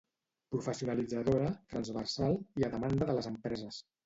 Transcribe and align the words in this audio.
Professionalitzadora, 0.53 1.51
transversal 1.75 2.35
i 2.63 2.67
a 2.67 2.71
demanda 2.79 3.11
de 3.13 3.19
les 3.21 3.31
empreses. 3.35 3.81